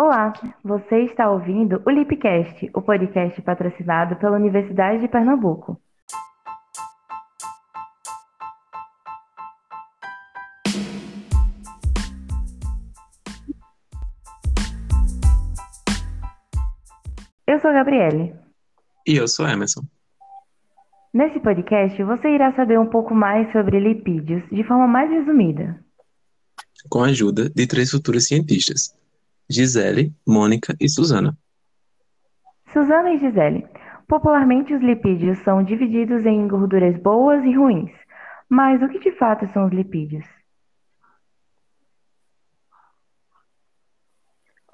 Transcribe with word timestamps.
Olá, 0.00 0.32
você 0.62 1.06
está 1.06 1.28
ouvindo 1.28 1.82
o 1.84 1.90
Lipcast, 1.90 2.70
o 2.72 2.80
podcast 2.80 3.42
patrocinado 3.42 4.14
pela 4.14 4.36
Universidade 4.36 5.00
de 5.00 5.08
Pernambuco. 5.08 5.76
Eu 17.44 17.58
sou 17.58 17.70
a 17.70 17.72
Gabriele. 17.72 18.36
E 19.04 19.16
eu 19.16 19.26
sou 19.26 19.48
Emerson. 19.48 19.80
Nesse 21.12 21.40
podcast, 21.40 22.00
você 22.04 22.28
irá 22.28 22.54
saber 22.54 22.78
um 22.78 22.86
pouco 22.86 23.12
mais 23.16 23.50
sobre 23.50 23.80
lipídios 23.80 24.48
de 24.48 24.62
forma 24.62 24.86
mais 24.86 25.10
resumida. 25.10 25.84
Com 26.88 27.02
a 27.02 27.08
ajuda 27.08 27.50
de 27.50 27.66
três 27.66 27.90
futuras 27.90 28.28
cientistas, 28.28 28.96
Gisele, 29.50 30.12
Mônica 30.26 30.76
e 30.80 30.88
Suzana. 30.88 31.36
Suzana 32.72 33.12
e 33.12 33.18
Gisele. 33.18 33.66
Popularmente, 34.06 34.74
os 34.74 34.82
lipídios 34.82 35.38
são 35.38 35.62
divididos 35.62 36.24
em 36.26 36.46
gorduras 36.46 36.96
boas 36.98 37.44
e 37.44 37.52
ruins. 37.54 37.90
Mas 38.48 38.82
o 38.82 38.88
que 38.88 38.98
de 38.98 39.12
fato 39.12 39.46
são 39.48 39.66
os 39.66 39.72
lipídios? 39.72 40.24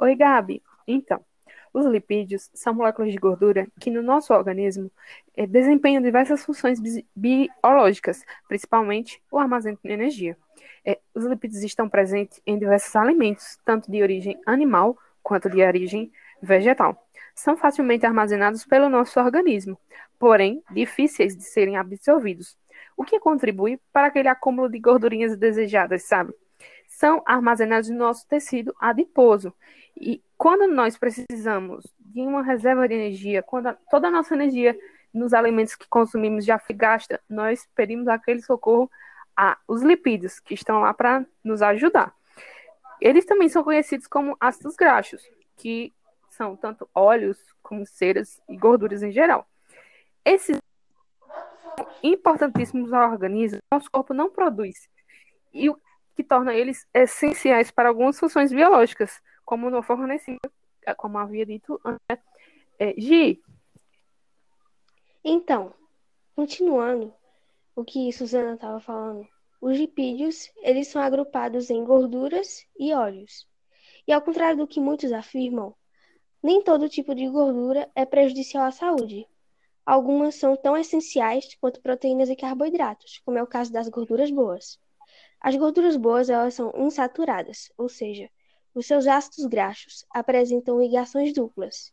Oi, 0.00 0.16
Gabi. 0.16 0.62
Então, 0.86 1.24
os 1.72 1.86
lipídios 1.86 2.50
são 2.52 2.74
moléculas 2.74 3.12
de 3.12 3.18
gordura 3.18 3.66
que 3.80 3.90
no 3.90 4.02
nosso 4.02 4.32
organismo 4.34 4.90
eh, 5.36 5.46
desempenham 5.46 6.02
diversas 6.02 6.44
funções 6.44 6.78
biológicas, 7.16 8.24
principalmente 8.46 9.22
o 9.30 9.38
armazenamento 9.38 9.82
de 9.82 9.92
energia. 9.92 10.36
Eh, 10.84 10.98
os 11.14 11.24
lipídios 11.24 11.62
estão 11.62 11.88
presentes 11.88 12.40
em 12.46 12.58
diversos 12.58 12.94
alimentos, 12.94 13.58
tanto 13.64 13.90
de 13.90 14.02
origem 14.02 14.38
animal 14.44 14.98
quanto 15.22 15.48
de 15.48 15.62
origem 15.62 16.12
vegetal. 16.42 17.08
São 17.34 17.56
facilmente 17.56 18.04
armazenados 18.04 18.64
pelo 18.64 18.90
nosso 18.90 19.18
organismo, 19.18 19.78
porém 20.18 20.62
difíceis 20.70 21.36
de 21.36 21.44
serem 21.44 21.76
absorvidos, 21.76 22.58
o 22.96 23.04
que 23.04 23.18
contribui 23.18 23.80
para 23.92 24.08
aquele 24.08 24.28
acúmulo 24.28 24.68
de 24.68 24.78
gordurinhas 24.78 25.36
desejadas, 25.36 26.02
sabe? 26.02 26.34
São 26.86 27.22
armazenados 27.24 27.88
no 27.88 27.96
nosso 27.96 28.28
tecido 28.28 28.74
adiposo 28.78 29.54
e 29.96 30.22
quando 30.36 30.66
nós 30.66 30.98
precisamos 30.98 31.84
de 31.98 32.20
uma 32.20 32.42
reserva 32.42 32.88
de 32.88 32.94
energia, 32.94 33.42
quando 33.42 33.68
a, 33.68 33.74
toda 33.90 34.08
a 34.08 34.10
nossa 34.10 34.34
energia 34.34 34.78
nos 35.12 35.34
alimentos 35.34 35.74
que 35.74 35.88
consumimos 35.88 36.44
já 36.44 36.58
foi 36.58 36.74
gasta, 36.74 37.20
nós 37.28 37.68
pedimos 37.74 38.08
aquele 38.08 38.42
socorro 38.42 38.90
aos 39.36 39.82
lipídios, 39.82 40.40
que 40.40 40.54
estão 40.54 40.80
lá 40.80 40.92
para 40.92 41.24
nos 41.44 41.62
ajudar. 41.62 42.14
Eles 43.00 43.24
também 43.24 43.48
são 43.48 43.64
conhecidos 43.64 44.06
como 44.06 44.36
ácidos 44.40 44.76
graxos, 44.76 45.22
que 45.56 45.92
são 46.30 46.56
tanto 46.56 46.88
óleos 46.94 47.38
como 47.62 47.84
ceras 47.86 48.40
e 48.48 48.56
gorduras 48.56 49.02
em 49.02 49.12
geral. 49.12 49.46
Esses 50.24 50.56
são 51.76 51.86
importantíssimos 52.02 52.92
ao 52.92 53.10
organismo, 53.10 53.58
nosso 53.72 53.90
corpo 53.90 54.14
não 54.14 54.30
produz, 54.30 54.88
e 55.52 55.68
o 55.68 55.76
que 56.14 56.22
torna 56.22 56.54
eles 56.54 56.86
essenciais 56.92 57.70
para 57.70 57.88
algumas 57.88 58.18
funções 58.18 58.52
biológicas, 58.52 59.20
como 59.44 59.70
no 59.70 59.82
fornecido, 59.82 60.40
como 60.96 61.18
havia 61.18 61.46
dito 61.46 61.80
antes. 61.84 62.24
É, 62.78 62.94
Gi. 62.98 63.42
Então, 65.24 65.72
continuando 66.34 67.14
o 67.76 67.84
que 67.84 68.12
Suzana 68.12 68.54
estava 68.54 68.80
falando, 68.80 69.26
os 69.60 69.78
lipídios, 69.78 70.50
eles 70.56 70.88
são 70.88 71.00
agrupados 71.00 71.70
em 71.70 71.84
gorduras 71.84 72.66
e 72.78 72.92
óleos. 72.92 73.46
E 74.06 74.12
ao 74.12 74.20
contrário 74.20 74.56
do 74.56 74.66
que 74.66 74.80
muitos 74.80 75.12
afirmam, 75.12 75.74
nem 76.42 76.60
todo 76.60 76.88
tipo 76.88 77.14
de 77.14 77.28
gordura 77.28 77.88
é 77.94 78.04
prejudicial 78.04 78.64
à 78.64 78.72
saúde. 78.72 79.28
Algumas 79.86 80.34
são 80.34 80.56
tão 80.56 80.76
essenciais 80.76 81.54
quanto 81.60 81.80
proteínas 81.80 82.28
e 82.28 82.34
carboidratos, 82.34 83.20
como 83.24 83.38
é 83.38 83.42
o 83.42 83.46
caso 83.46 83.72
das 83.72 83.88
gorduras 83.88 84.30
boas. 84.30 84.80
As 85.40 85.54
gorduras 85.54 85.96
boas 85.96 86.28
elas 86.28 86.54
são 86.54 86.72
insaturadas, 86.76 87.72
ou 87.78 87.88
seja, 87.88 88.28
os 88.74 88.86
seus 88.86 89.06
ácidos 89.06 89.46
graxos 89.46 90.04
apresentam 90.10 90.80
ligações 90.80 91.32
duplas. 91.32 91.92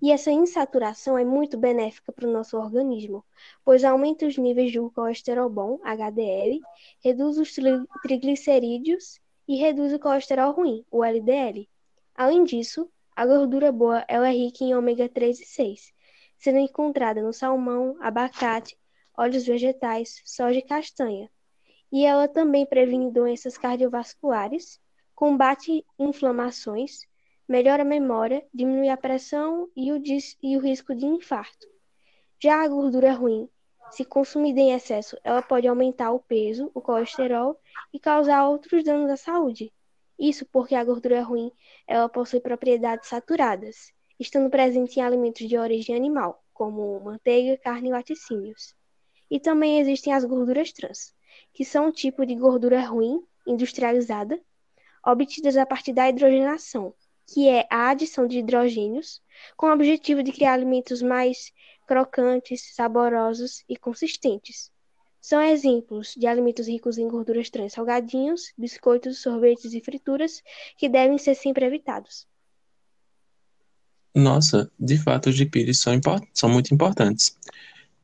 E 0.00 0.10
essa 0.10 0.32
insaturação 0.32 1.16
é 1.16 1.24
muito 1.24 1.56
benéfica 1.56 2.10
para 2.12 2.28
o 2.28 2.32
nosso 2.32 2.56
organismo, 2.58 3.24
pois 3.64 3.84
aumenta 3.84 4.26
os 4.26 4.36
níveis 4.36 4.72
do 4.72 4.90
colesterol 4.90 5.48
bom, 5.48 5.78
HDL, 5.82 6.60
reduz 7.00 7.38
os 7.38 7.54
triglicerídeos 8.02 9.20
e 9.46 9.56
reduz 9.56 9.92
o 9.92 9.98
colesterol 10.00 10.52
ruim, 10.52 10.84
o 10.90 11.04
LDL. 11.04 11.68
Além 12.16 12.42
disso, 12.42 12.90
a 13.14 13.24
gordura 13.24 13.70
boa 13.70 14.04
ela 14.08 14.28
é 14.28 14.32
rica 14.32 14.64
em 14.64 14.74
ômega 14.74 15.08
3 15.08 15.40
e 15.40 15.44
6, 15.44 15.92
sendo 16.36 16.58
encontrada 16.58 17.22
no 17.22 17.32
salmão, 17.32 17.96
abacate, 18.00 18.76
óleos 19.16 19.46
vegetais, 19.46 20.20
soja 20.24 20.58
e 20.58 20.62
castanha. 20.62 21.30
E 21.92 22.04
ela 22.04 22.26
também 22.26 22.66
previne 22.66 23.12
doenças 23.12 23.56
cardiovasculares, 23.56 24.80
combate 25.22 25.86
inflamações, 26.00 27.06
melhora 27.48 27.82
a 27.82 27.86
memória, 27.86 28.44
diminui 28.52 28.88
a 28.88 28.96
pressão 28.96 29.70
e 29.76 29.92
o, 29.92 30.02
e 30.42 30.56
o 30.56 30.60
risco 30.60 30.96
de 30.96 31.06
infarto. 31.06 31.64
Já 32.42 32.60
a 32.60 32.66
gordura 32.66 33.12
ruim, 33.12 33.48
se 33.92 34.04
consumida 34.04 34.58
em 34.58 34.72
excesso, 34.72 35.16
ela 35.22 35.40
pode 35.40 35.68
aumentar 35.68 36.10
o 36.10 36.18
peso, 36.18 36.72
o 36.74 36.80
colesterol 36.80 37.56
e 37.92 38.00
causar 38.00 38.48
outros 38.48 38.82
danos 38.82 39.08
à 39.12 39.16
saúde. 39.16 39.72
Isso 40.18 40.44
porque 40.46 40.74
a 40.74 40.82
gordura 40.82 41.22
ruim 41.22 41.52
ela 41.86 42.08
possui 42.08 42.40
propriedades 42.40 43.08
saturadas, 43.08 43.92
estando 44.18 44.50
presente 44.50 44.98
em 44.98 45.04
alimentos 45.04 45.48
de 45.48 45.56
origem 45.56 45.94
animal, 45.94 46.42
como 46.52 46.98
manteiga, 46.98 47.56
carne 47.58 47.90
e 47.90 47.92
laticínios. 47.92 48.74
E 49.30 49.38
também 49.38 49.78
existem 49.78 50.12
as 50.12 50.24
gorduras 50.24 50.72
trans, 50.72 51.14
que 51.54 51.64
são 51.64 51.86
um 51.86 51.92
tipo 51.92 52.26
de 52.26 52.34
gordura 52.34 52.80
ruim, 52.80 53.24
industrializada, 53.46 54.42
obtidas 55.04 55.56
a 55.56 55.66
partir 55.66 55.92
da 55.92 56.08
hidrogenação, 56.08 56.94
que 57.26 57.48
é 57.48 57.66
a 57.70 57.90
adição 57.90 58.26
de 58.26 58.38
hidrogênios, 58.38 59.20
com 59.56 59.66
o 59.66 59.72
objetivo 59.72 60.22
de 60.22 60.32
criar 60.32 60.54
alimentos 60.54 61.02
mais 61.02 61.52
crocantes, 61.86 62.74
saborosos 62.74 63.64
e 63.68 63.76
consistentes. 63.76 64.70
São 65.20 65.40
exemplos 65.40 66.14
de 66.16 66.26
alimentos 66.26 66.66
ricos 66.66 66.98
em 66.98 67.08
gorduras 67.08 67.48
trans, 67.48 67.72
salgadinhos, 67.72 68.52
biscoitos, 68.58 69.20
sorvetes 69.20 69.72
e 69.72 69.80
frituras 69.80 70.42
que 70.76 70.88
devem 70.88 71.16
ser 71.16 71.34
sempre 71.34 71.64
evitados. 71.64 72.26
Nossa, 74.14 74.70
de 74.78 74.98
fato 74.98 75.30
os 75.30 75.36
lipídios 75.36 75.80
são, 75.80 75.92
são 76.34 76.48
muito 76.50 76.74
importantes. 76.74 77.36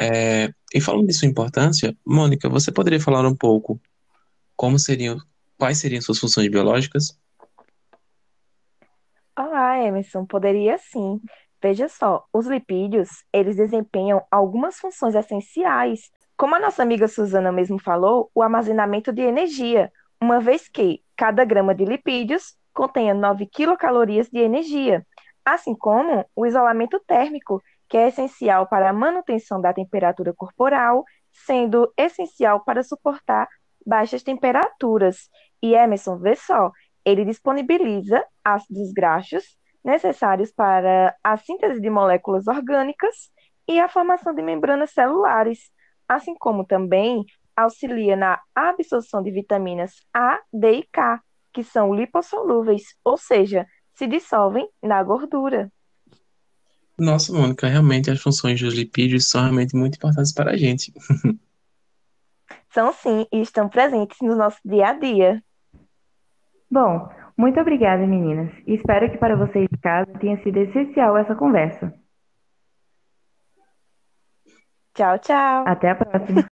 É, 0.00 0.52
e 0.74 0.80
falando 0.80 1.06
de 1.06 1.12
sua 1.12 1.28
importância, 1.28 1.96
Mônica, 2.04 2.48
você 2.48 2.72
poderia 2.72 2.98
falar 2.98 3.26
um 3.26 3.36
pouco 3.36 3.80
como 4.56 4.78
seriam 4.78 5.18
quais 5.58 5.78
seriam 5.78 6.00
suas 6.00 6.18
funções 6.18 6.48
biológicas? 6.48 7.18
Olá, 9.38 9.82
Emerson, 9.82 10.26
poderia 10.26 10.76
sim. 10.78 11.20
Veja 11.62 11.88
só, 11.88 12.24
os 12.32 12.46
lipídios, 12.46 13.08
eles 13.32 13.56
desempenham 13.56 14.22
algumas 14.30 14.78
funções 14.78 15.14
essenciais, 15.14 16.10
como 16.36 16.56
a 16.56 16.60
nossa 16.60 16.82
amiga 16.82 17.06
Suzana 17.06 17.52
mesmo 17.52 17.78
falou, 17.78 18.30
o 18.34 18.42
armazenamento 18.42 19.12
de 19.12 19.22
energia, 19.22 19.92
uma 20.20 20.40
vez 20.40 20.68
que 20.68 21.02
cada 21.16 21.44
grama 21.44 21.74
de 21.74 21.84
lipídios 21.84 22.56
contenha 22.74 23.14
9 23.14 23.46
quilocalorias 23.46 24.28
de 24.28 24.40
energia, 24.40 25.06
assim 25.44 25.74
como 25.74 26.24
o 26.34 26.46
isolamento 26.46 27.00
térmico, 27.06 27.62
que 27.88 27.96
é 27.96 28.08
essencial 28.08 28.66
para 28.66 28.90
a 28.90 28.92
manutenção 28.92 29.60
da 29.60 29.72
temperatura 29.72 30.32
corporal, 30.34 31.04
sendo 31.30 31.92
essencial 31.96 32.64
para 32.64 32.82
suportar 32.82 33.48
baixas 33.86 34.22
temperaturas. 34.22 35.28
E 35.62 35.74
Emerson, 35.74 36.18
vê 36.18 36.34
só, 36.34 36.70
ele 37.04 37.24
disponibiliza 37.24 38.24
ácidos 38.44 38.92
graxos 38.92 39.44
necessários 39.84 40.52
para 40.52 41.14
a 41.22 41.36
síntese 41.36 41.80
de 41.80 41.90
moléculas 41.90 42.46
orgânicas 42.46 43.30
e 43.68 43.80
a 43.80 43.88
formação 43.88 44.34
de 44.34 44.42
membranas 44.42 44.90
celulares, 44.90 45.70
assim 46.08 46.34
como 46.34 46.64
também 46.64 47.24
auxilia 47.56 48.16
na 48.16 48.40
absorção 48.54 49.22
de 49.22 49.30
vitaminas 49.30 49.92
A, 50.14 50.40
D 50.52 50.72
e 50.78 50.88
K, 50.90 51.20
que 51.52 51.62
são 51.62 51.94
lipossolúveis, 51.94 52.82
ou 53.04 53.16
seja, 53.16 53.66
se 53.94 54.06
dissolvem 54.06 54.68
na 54.82 55.02
gordura. 55.02 55.70
Nossa, 56.98 57.32
Mônica, 57.32 57.66
realmente 57.66 58.10
as 58.10 58.20
funções 58.20 58.60
dos 58.60 58.74
lipídios 58.74 59.28
são 59.28 59.42
realmente 59.42 59.76
muito 59.76 59.96
importantes 59.96 60.32
para 60.32 60.52
a 60.52 60.56
gente. 60.56 60.92
são 62.72 62.92
sim 62.92 63.26
e 63.32 63.40
estão 63.40 63.68
presentes 63.68 64.18
no 64.20 64.34
nosso 64.34 64.58
dia 64.64 64.88
a 64.88 64.92
dia. 64.94 65.42
Bom, 66.70 67.08
muito 67.36 67.60
obrigada, 67.60 68.06
meninas. 68.06 68.50
espero 68.66 69.10
que 69.10 69.18
para 69.18 69.36
vocês 69.36 69.68
de 69.70 69.78
casa 69.78 70.10
tenha 70.18 70.42
sido 70.42 70.56
essencial 70.58 71.16
essa 71.16 71.34
conversa. 71.34 71.92
Tchau, 74.94 75.18
tchau. 75.18 75.64
Até 75.66 75.90
a 75.90 75.94
próxima. 75.94 76.44